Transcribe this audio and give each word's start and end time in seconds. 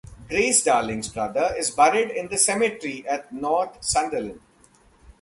Grace 0.27 0.63
Darling's 0.63 1.09
brother 1.09 1.53
is 1.55 1.69
buried 1.69 2.09
in 2.09 2.27
the 2.27 2.35
cemetery 2.35 3.07
at 3.07 3.31
North 3.31 3.83
Sunderland. 3.83 4.41